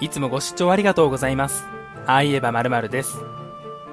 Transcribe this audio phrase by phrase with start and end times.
[0.00, 1.66] いつもご視聴ありがとうございます。
[2.06, 3.18] ああ言えば〇〇です。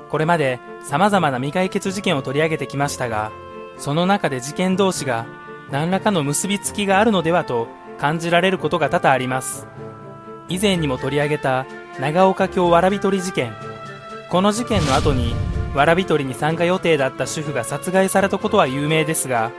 [0.09, 3.31] これまで様々な未解決事件を取り上げてきましたが、
[3.77, 5.25] その中で事件同士が
[5.71, 7.67] 何らかの結びつきがあるのではと
[7.97, 9.67] 感じられることが多々あります。
[10.47, 11.65] 以前にも取り上げた
[11.99, 13.53] 長岡京わらび取り事件。
[14.29, 15.33] この事件の後に
[15.73, 19.51] わらび取りに参加予定だった主婦が殺害されたことは有名ですが、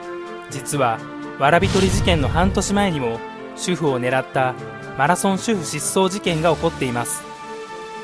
[0.50, 0.98] 実は
[1.40, 3.18] わらび取り事件の半年前にも
[3.56, 4.54] 主婦を狙った
[4.96, 7.23] マラソン主婦失踪事件が起こっています。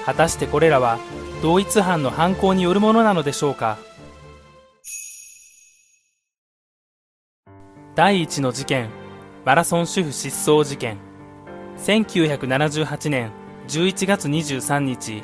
[0.04, 0.98] 果たしてこれらは
[1.42, 3.78] 同一犯の犯行によるものなのでしょうか。
[7.94, 8.90] 第一の事件
[9.44, 10.98] マラソン主婦失踪事件。
[11.78, 13.32] 1978年
[13.68, 15.22] 11月23日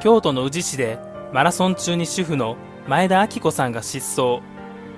[0.00, 0.98] 京都の宇治市で
[1.32, 4.40] マラソン中に主婦の前田明子さんが失踪。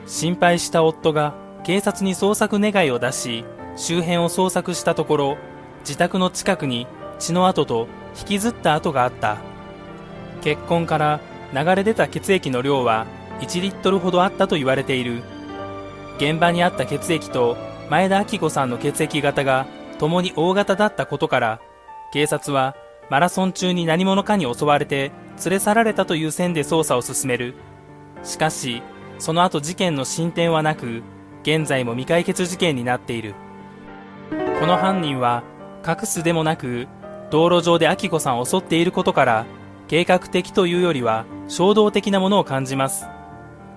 [0.07, 1.35] 心配した夫が
[1.65, 3.45] 警察に捜索願いを出し
[3.77, 5.37] 周辺を捜索したところ
[5.81, 6.87] 自宅の近くに
[7.19, 9.39] 血の跡と引きずった跡があった。
[10.43, 11.21] 血痕から
[11.55, 13.07] 流れ出た血液の量は
[13.41, 15.23] 1リットルほどあったと言われている。
[16.17, 17.57] 現場にあった血液と
[17.89, 19.67] 前田明子さんの血液型が
[19.99, 21.61] 共に O 型だったことから
[22.13, 22.75] 警察は
[23.11, 25.13] マラソン中に何者かに襲われて
[25.45, 27.55] 連れ去られたという線で捜査を進める。
[28.23, 28.83] しかし
[29.19, 31.03] その後事件の進展はなく
[31.43, 33.35] 現在も未解決事件になっている。
[34.61, 35.43] この犯人は
[35.87, 36.89] 隠すでもなく
[37.31, 39.47] 道路上で明子さんを襲っていることから
[39.89, 43.07] 計画的というよりは衝動的なものを感じます。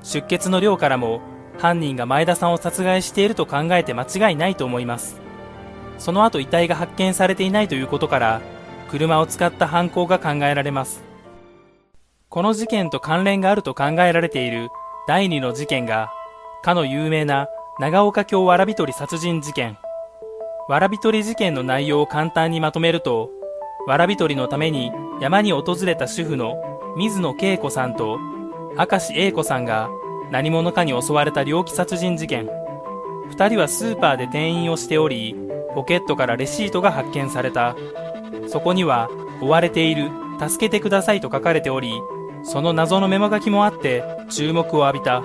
[0.04, 1.22] 出血の量からも
[1.58, 5.20] 犯人が前田さんを殺害していると考えて間違いないと思います。
[5.98, 8.42] その後遺体が発見されていないということから
[8.90, 11.04] 車を使った犯行が考えられます。
[12.30, 14.70] この事件と関連があると考えられている
[15.08, 16.12] 第二の事件が
[16.64, 17.48] かの有名な
[17.80, 19.78] 長岡京わらび取り殺人事件。
[20.70, 23.30] わらび取り事件の内容を簡単にまとめると
[23.86, 26.56] わらび取のために山に訪れた主婦の
[26.96, 28.18] 水野恵子さんと
[28.78, 29.90] 明石英子さんが
[30.32, 32.48] 何者かに襲われた猟奇殺人事件。
[33.30, 35.36] 2人はスーパーで店員をしており
[35.76, 37.76] ポケットからレシートが発見された。
[38.48, 39.10] そこには
[39.42, 40.10] 追われている
[40.40, 41.92] 助けてくださいと書かれており
[42.44, 45.22] その謎のメモ書きもあって注目を浴びた。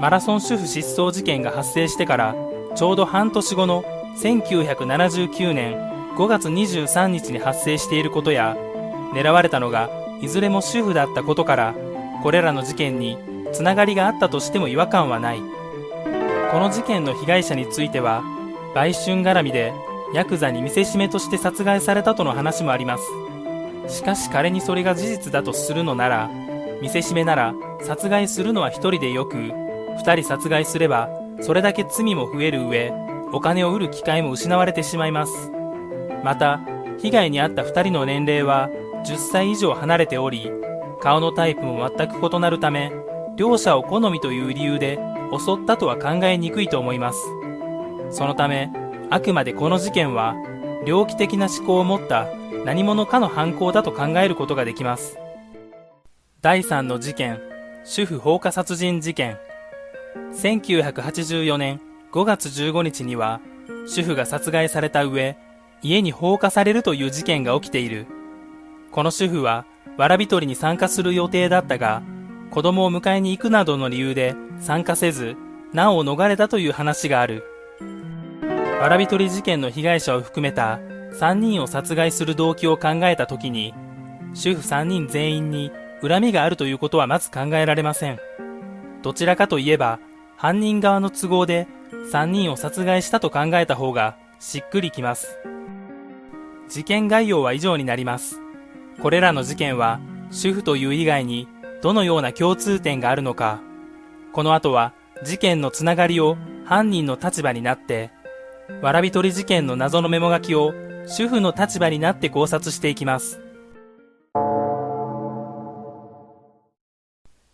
[0.00, 2.34] マラソン主婦失踪事件が発生してから
[2.74, 3.84] ちょうど半年後の
[4.16, 5.76] 1979年
[6.16, 8.56] 5月23日に発生していることや
[9.12, 11.74] 狙われたのがいずれも主婦だったことから
[12.22, 13.18] これらの事件に
[13.52, 15.40] つながりがあったとしても違和感はない。
[16.50, 18.22] この事件の被害者については
[18.74, 19.72] 売春絡みで
[20.12, 23.04] ヤクザに見せしめとして殺害されたとの話もあります。
[23.88, 26.30] しかし仮にそれが事実だとするのなら
[26.80, 31.10] 見せしめなら殺害するのは1人でよく2人殺害すれば
[31.40, 32.92] それだけ罪も増える上
[33.34, 35.50] お金を売る機会も失われてしまいます。
[36.22, 36.60] また
[36.98, 38.70] 被害に遭った2人の年齢は
[39.04, 40.50] 10歳以上離れており
[41.00, 42.92] 顔のタイプも全く異なるため
[43.36, 45.00] 両者を好みという理由で
[45.36, 47.18] 襲ったとは考えにくいと思います。
[48.10, 48.70] そのため
[49.10, 50.36] あくまでこの事件は
[50.86, 52.28] 猟奇的な思考を持った
[52.64, 55.18] 何者かの犯行だと考えることができます。
[56.40, 57.40] 第3の事件
[57.84, 59.38] 主婦放火殺人事件。
[60.32, 61.80] 1984年
[62.14, 63.40] 5月15日には
[63.88, 65.36] 主婦が殺害された上
[65.82, 68.06] 家に放火されるという事件が起きている。
[68.92, 69.66] この主婦は
[69.96, 72.04] わらび取りに参加する予定だったが
[72.52, 75.34] 子供を迎えに行くなどの理由で参加せず
[75.72, 77.42] 難を逃れたという話がある。
[78.80, 80.78] わらび取り事件の被害者を含めた
[81.18, 83.74] 3人を殺害する動機を考えた時に
[84.34, 88.20] 主婦3人全員に恨みがあるということはまず考えられません。
[89.02, 89.98] どちらかといえば
[90.36, 91.66] 犯人側の都合で
[92.12, 95.38] 3人を殺害したと考えた方がしっくりきます。
[96.68, 98.40] 事件概要は以上になります。
[99.02, 100.00] これらの事件は
[100.30, 101.48] 主婦という以外に
[101.82, 103.60] どのような共通点があるのか。
[104.32, 104.92] この後は
[105.22, 108.10] 事件のつながりを犯人の立場になって
[108.82, 110.72] わらび取り事件の謎のメモ書きを
[111.06, 113.40] 主婦の立場になって考察していきます。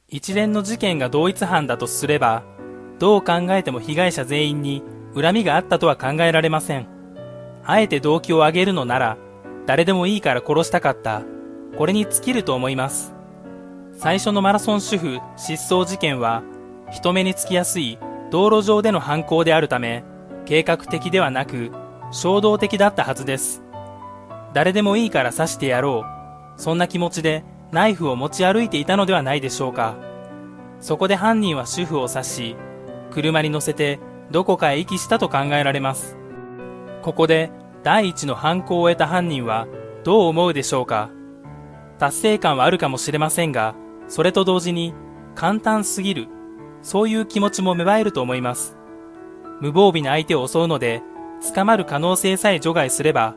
[0.08, 2.42] 一連の事件が同一犯だとすれば
[3.00, 4.82] どう考えても被害者全員に
[5.14, 6.86] 恨みがあったとは考えられません。
[7.64, 9.16] あえて動機を挙げるのなら
[9.66, 11.22] 誰でもいいから殺したかった。
[11.78, 13.14] これに尽きると思います。
[13.94, 16.42] 最初のマラソン主婦失踪事件は
[16.90, 17.98] 人目につきやすい
[18.30, 20.04] 道路上での犯行であるため
[20.44, 21.70] 計画的ではなく
[22.12, 23.62] 衝動的だったはずです。
[24.52, 26.04] 誰でもいいから刺してやろ
[26.58, 26.60] う。
[26.60, 29.96] そんな気持ちでナイフを持ち歩いていたのではないでしょうか。
[30.80, 32.56] そこで犯人は主婦を刺し
[33.10, 33.98] 車に乗せて
[34.30, 36.16] どこかへ遺棄したと考えられます
[37.02, 37.50] ここで
[37.82, 39.66] 第一の犯行を終えた犯人は
[40.04, 41.10] どう思うでしょうか
[42.00, 43.74] 達成感はあるかもしれませんが、
[44.08, 44.94] それと同時に
[45.34, 46.28] 簡単すぎる、
[46.80, 48.78] そういう気持ちも芽生えると思います。
[49.60, 51.02] 無防備な相手を襲うので、
[51.54, 53.36] 捕まる可能性さえ除外すれば、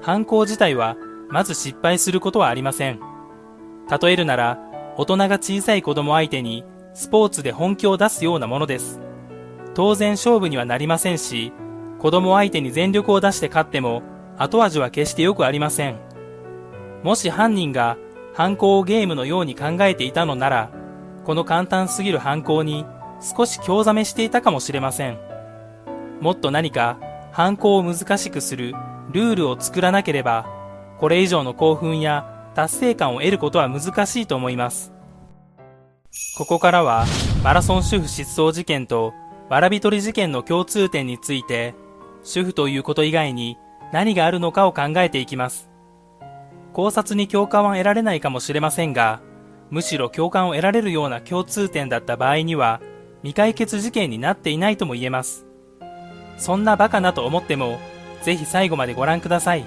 [0.00, 0.96] 犯行自体は
[1.28, 3.00] まず失敗することはありません。
[4.00, 4.60] 例えるなら、
[4.96, 9.00] 大人が小さい子供相手にスポーツで本気を出すようなものです。
[9.74, 11.52] 当然勝負にはなりませんし、
[11.98, 14.02] 子供相手に全力を出して勝っても
[14.38, 15.98] 後味は決して良くありません。
[17.02, 17.96] もし犯人が
[18.34, 20.70] 犯行をゲームのように考えていたのなら、
[21.24, 22.84] この簡単すぎる犯行に
[23.20, 25.18] 少し興ざめしていたかもしれません。
[26.20, 26.98] もっと何か
[27.32, 28.74] 犯行を難しくする
[29.12, 30.46] ルールを作らなければ、
[30.98, 34.92] これ以上の興奮や達成感を得ることは難しいと思います。
[36.38, 37.06] ここからは
[37.42, 39.12] マラソン主婦失踪事件と
[39.48, 41.74] わらび取り事件の共通点について
[42.22, 43.58] 主婦ということ以外に
[43.92, 45.70] 何があるのかを考えていきます。
[46.72, 49.20] 考察に共感は得られないかもしれませんが、
[49.70, 52.80] むしろ共感を得られるような共通点だった場合には、
[53.22, 55.46] 未解決事件になっていないとも言えます。
[56.36, 57.78] そんなバカなと思っても、
[58.22, 59.64] ぜひ最後までご覧ください。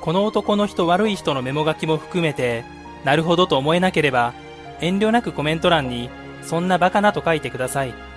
[0.00, 2.64] この男の人悪い人のメモ書きも含めて、
[3.04, 4.34] なるほどと思えなければ、
[4.80, 6.10] 遠慮なくコメント欄に、
[6.42, 8.07] そんなバカなと書いてください。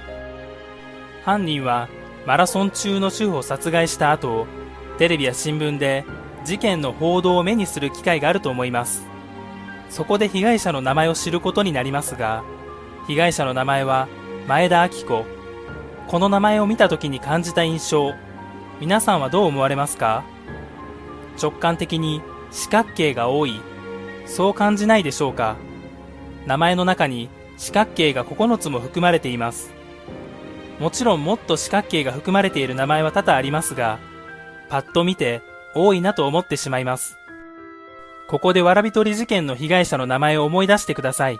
[1.23, 1.87] 犯人は
[2.25, 4.47] マラソン中の主婦を殺害した後、
[4.97, 6.05] テレビや新聞で
[6.45, 9.05] 事件の報道を目にする機会があると思います。
[9.89, 12.43] そこで被害者の名前を知ることになりますが、
[13.07, 14.07] 被害者の名前は
[14.47, 15.25] 前田明子。
[16.07, 18.13] この名前を見た時に感じた印象、
[18.79, 20.23] 皆さんはどう思われますか？
[21.41, 22.21] 直感的に
[22.51, 23.61] 四角形が多い、
[24.25, 25.55] そう感じないでしょうか？
[26.45, 29.71] 名前の中に四角形が9つも含まれています。
[30.81, 33.99] もちろんもっと四角形が含まれている名前は多々ありますが、
[34.67, 35.43] パッと見て
[35.75, 37.19] 多いなと思ってしまいます。
[38.27, 41.39] ここでわらび取り事件の被害者の名前を思い出してください。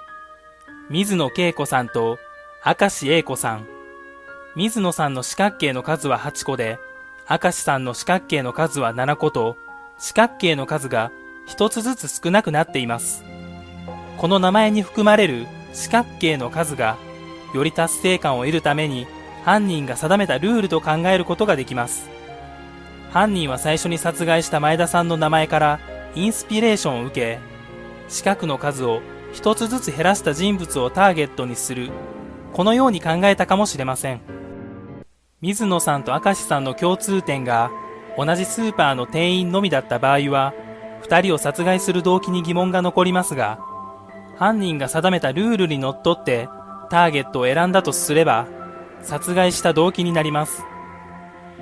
[0.92, 2.20] 水野恵子さんと
[2.64, 3.66] 明石英子さん。
[4.56, 6.78] 水野さんの四角形の数は8個で、
[7.28, 9.58] 明石さんの四角形の数は7個と、
[9.98, 11.12] 四角形の数が
[11.48, 13.24] 1つずつ少なくなっています。
[14.18, 16.96] この名前に含まれる四角形の数が、
[17.56, 19.08] より達成感を得るために
[19.44, 22.10] 犯人が定めたルールと考えることができます。
[23.12, 25.80] 犯人は最初に殺害した前田さんの名前から
[26.16, 27.40] インスピレーションを受け、
[28.08, 29.02] 四角の数を
[29.34, 31.90] 一つずつ減らした人物をターゲットにする、
[32.54, 34.22] このように考えたかもしれません。
[35.42, 37.72] 水野さんと明石さんの共通点が
[38.18, 40.54] 同じスーパーの店員のみだった場合は、
[41.02, 43.60] 二人を殺害する動機に疑問が残りますが、
[44.38, 46.48] 犯人が定めたルールにのっとって
[46.90, 48.48] ターゲットを選んだとすれば、
[49.04, 50.64] 殺害した動機になります。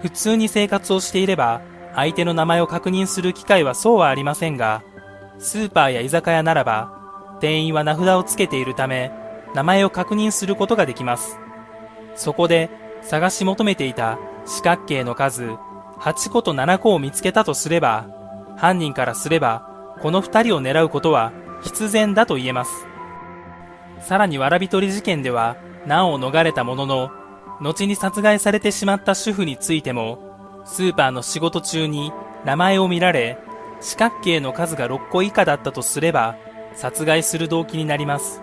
[0.01, 1.61] 普通に生活をしていれば、
[1.95, 4.83] 相手の名前を確認する機会はそうはありませんが、
[5.37, 9.11] スーパーや居酒屋ならば、店員は名札をつけているため、
[9.55, 11.39] 名前を確認することができます。
[12.15, 12.69] そこで、
[13.01, 15.45] 探し求めていた四角形の数、
[15.99, 18.07] 8個と7個を見つけたとすれば、
[18.57, 21.31] 犯人からすれば、この2人を狙うことは
[21.61, 22.87] 必然だと言えます。
[24.01, 27.11] さらにわらび取り事件では、難を逃れたものの、
[27.61, 30.19] 後に殺害されてしまった主婦についても、
[30.65, 32.13] スーパーの仕事中に
[32.45, 33.37] 名前を見られ、
[33.81, 36.35] 四角形の数が6個以下だったとすれば、
[36.73, 38.41] 殺害する動機になります。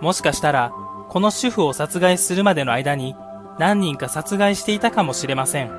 [0.00, 0.72] もしかしたら、
[1.08, 3.14] この主婦を殺害するまでの間に、
[3.58, 5.70] 何人か殺害していたかもしれません。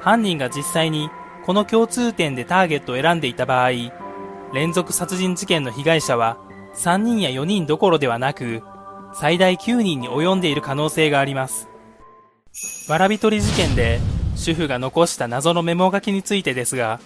[0.00, 1.10] 犯人が実際に
[1.44, 3.70] この共通点でターゲットを選んでいた場合、
[4.52, 6.38] 連続殺人事件の被害者は
[6.74, 8.62] 3人や4人どころではなく、
[9.14, 11.68] 最大9人に及んでいる可能性があります。
[12.88, 14.00] わらび取り事件で
[14.36, 17.00] 主婦が残した謎のメモ書きについてですが、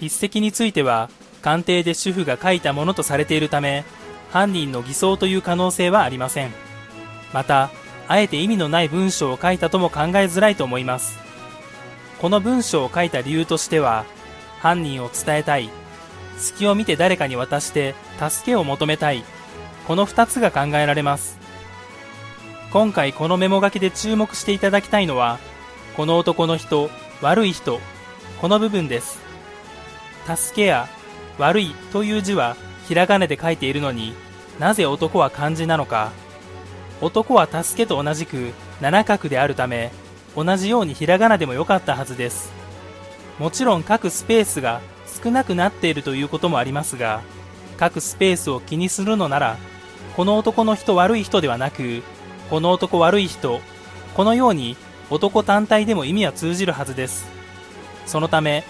[0.00, 1.10] 筆跡については
[1.42, 3.84] 鑑定で主婦が書いたものとされているため、
[4.30, 6.52] 犯人の偽装という可能性はありません。
[7.32, 7.70] また、
[8.08, 11.18] あえて意味のない文章を書いたとも考えづらいと思います。
[12.20, 14.04] この文章を書いた理由としては、
[14.60, 15.70] 犯人を伝えたい、
[16.36, 19.24] 隙を見て誰かに渡して助けを求めたい、
[19.88, 21.38] この2つが考えられます。
[22.70, 25.38] 今回このメモ書きで注目していただきたいのは、
[25.96, 26.90] この男の人、
[27.22, 27.80] 悪い人、
[28.42, 29.18] この部分です。
[30.26, 30.88] 助けや
[31.38, 32.54] 悪いという字は
[32.86, 34.12] ひらがなで書いているのに
[34.58, 36.12] なぜ男は漢字なのか。
[37.00, 38.52] 男は助けと同じく
[38.82, 39.90] 七角であるため、
[40.36, 42.52] 同じようにひらがなでもよかったはずです。
[43.38, 44.82] もちろん書くスペースが
[45.24, 47.22] 少なくなっているということもありますが、
[47.80, 49.56] 書くスペースを気にするのなら
[50.18, 52.02] この男の人悪い人ではなく、
[52.50, 53.60] この男悪い人、
[54.16, 54.76] このように
[55.10, 57.28] 男単体でも意味は通じるはずです。
[58.04, 58.64] そのため、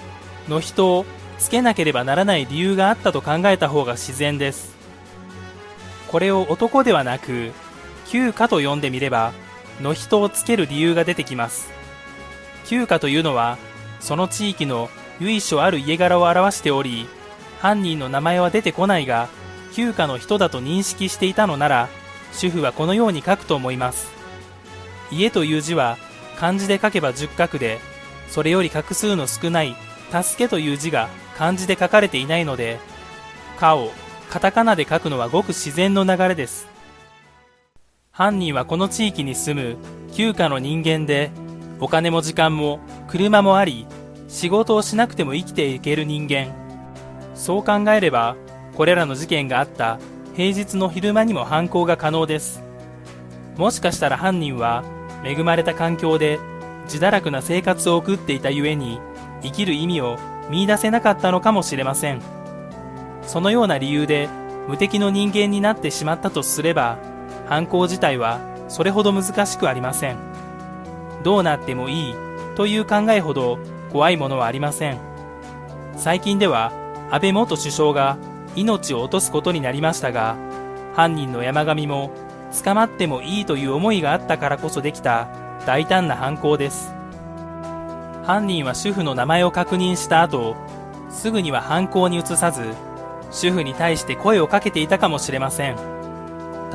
[0.47, 1.07] の人を
[1.38, 4.76] つけなければならない理由があったと考えた方が自然です。
[6.09, 7.52] これを男ではなく、
[8.09, 9.33] 休暇と呼んでみれば、
[9.81, 11.71] の人をつける理由が出てきます。
[12.67, 13.57] 休暇というのは、
[14.00, 17.09] その地域の由緒ある家柄を表しており、
[17.59, 19.31] 犯人の名前は出てこないが、
[19.75, 21.89] 休暇の人だと認識していたのなら、
[22.33, 24.11] 主婦はこのように書くと思います。
[25.11, 25.97] 家という字は
[26.37, 27.79] 漢字で書けば10画で、
[28.31, 29.75] それより画数の少ない
[30.11, 32.79] 助けという字が漢字で書かれていないので、
[33.59, 33.91] かを
[34.31, 36.69] カタカナで書くのはごく自然の流れです。
[38.11, 39.77] 犯人はこの地域に住む
[40.13, 41.31] 休暇の人間で、
[41.81, 43.87] お金も時間も車もあり、
[44.29, 46.53] 仕事をしなくても生きていける人間。
[47.35, 48.37] そう考えれば、
[48.78, 49.99] これらの事件があった
[50.37, 52.62] 平日の昼間にも犯行が可能です。
[53.56, 54.85] もしかしたら犯人は
[55.25, 56.38] 恵まれた環境で
[56.85, 59.00] 自堕落な生活を送っていたゆえに
[59.42, 60.16] 生きる意味を
[60.49, 62.23] 見出せなかったのかもしれません。
[63.23, 64.28] そのような理由で
[64.68, 66.99] 無敵の人間になってしまったとすれば、
[67.49, 70.18] 犯行自体はそれほど難しくありません。
[71.25, 72.14] どうなってもいい
[72.54, 73.58] という考えほど
[73.90, 75.00] 怖いものはありません。
[75.97, 76.70] 最近では
[77.11, 78.18] 安倍元首相が
[78.55, 80.37] 命を落とすことになりましたが、
[80.95, 82.11] 犯人の山上も
[82.64, 85.28] 捕まってもいいという思いがあったからこそできた
[85.67, 86.95] 大胆な犯行です。
[88.25, 90.57] 犯人は主婦の名前を確認した後、
[91.11, 92.62] すぐには犯行に移さず、
[93.31, 95.76] 主婦に対して声をかけていたかもしれません。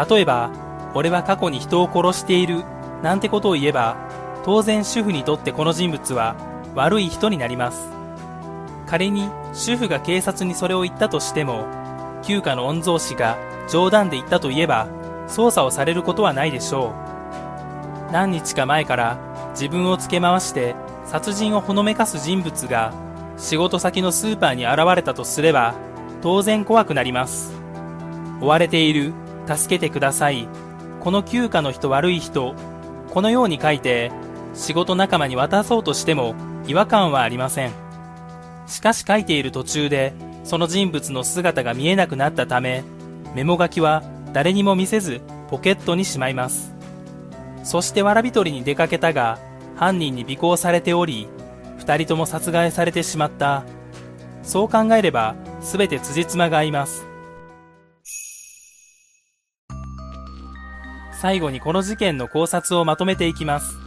[0.09, 0.49] 例えば、
[0.95, 2.63] 俺は過去に人を殺している、
[3.01, 3.97] なんてことを言えば、
[4.43, 6.35] 当然主婦にとってこの人物は
[6.75, 8.02] 悪い人になります。
[8.93, 11.65] 仮に主婦が警察にそれを言ったとしても、
[12.21, 14.87] 旧家の御曹司が冗談で言ったと言えば、
[15.27, 16.93] 捜査をされることはないでしょ
[18.09, 18.11] う。
[18.11, 19.17] 何日か前から
[19.53, 20.75] 自分をつけ回して
[21.07, 22.93] 殺人をほのめかす人物が
[23.35, 25.73] 仕事先のスーパーに現れたとすれば、
[26.21, 27.51] 当然怖くなります。
[28.41, 29.11] 追われている、
[29.47, 30.47] 助けてください。
[30.99, 32.53] この旧家の人悪い人、
[33.11, 34.11] このように書いて、
[34.53, 36.35] 仕事仲間に渡そうとしても
[36.67, 37.82] 違和感はありません。
[38.67, 42.83] しかし書いている途中で、その人物の姿が見えなくなったため、
[43.35, 44.03] メモ書きは
[44.33, 46.73] 誰にも見せずポケットにしまいます。
[47.63, 49.39] そしてわらび取りに出かけたが、
[49.75, 51.27] 犯人に尾行されており、
[51.77, 53.63] 二人とも殺害されてしまった。
[54.43, 57.05] そう考えれば、すべて辻褄が合います。
[61.23, 63.77] 最後にこの事件の考察をまとめていきます。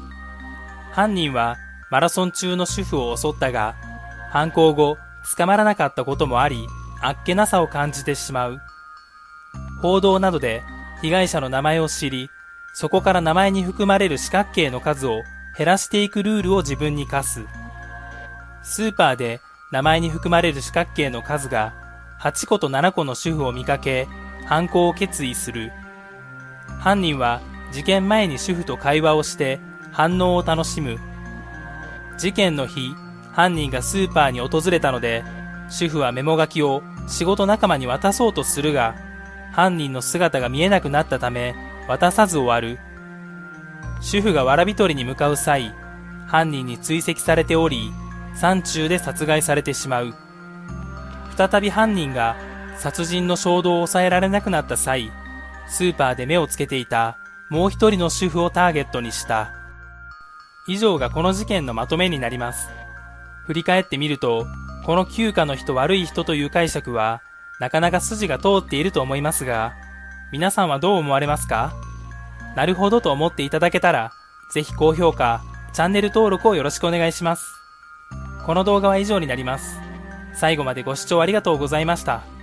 [0.92, 1.56] 犯人は
[1.90, 3.74] マラソン中の主婦を襲ったが、
[4.36, 4.98] 犯行後、
[5.34, 6.66] 捕まらなかったこともあり、
[7.00, 8.60] あっけなさを感じてしまう。
[9.80, 10.62] 報道などで
[11.00, 12.28] 被害者の名前を知り、
[12.74, 15.22] そこから名前に含まれる四角形の数を
[15.56, 17.46] 減らしていくルールを自分に課す。
[18.62, 19.40] スーパーで
[19.72, 21.72] 名前に含まれる四角形の数が
[22.20, 24.06] 8個と7個の主婦を見かけ、
[24.44, 25.72] 犯行を決意する。
[26.78, 27.40] 犯人は
[27.72, 29.60] 事件前に主婦と会話をして
[29.92, 30.98] 反応を楽しむ。
[32.18, 32.94] 事件の日、
[33.36, 35.22] 犯人がスーパーに訪れたので、
[35.68, 38.94] 主婦はメモ書きを仕事仲間に渡そうとするが、
[39.52, 41.54] 犯人の姿が見えなくなったため、
[41.86, 42.78] 渡さず終わる。
[44.00, 45.74] 主婦がわらび取りに向かう際、
[46.26, 47.92] 犯人に追跡されており、
[48.34, 50.14] 山中で殺害されてしまう。
[51.36, 52.36] 再び犯人が
[52.78, 55.12] 殺人の衝動を抑えられなくなった際、
[55.68, 57.18] スーパーで目をつけていた
[57.50, 59.52] もう一人の主婦をターゲットにした。
[60.66, 62.85] 以上がこの事件のまとめになります。
[63.46, 64.46] 振り返ってみると、
[64.84, 67.22] この休暇の人悪い人という解釈は、
[67.60, 69.74] なかなか筋が通っていると思いますが、
[70.32, 71.72] 皆さんはどう思われますか？
[72.54, 74.12] なるほどと思っていただけたら、
[74.52, 77.46] ぜひ高評価、チャンネル登録をよろしくお願いします。
[78.44, 79.78] この動画は以上になります。
[80.34, 82.35] 最後までご視聴ありがとうございました。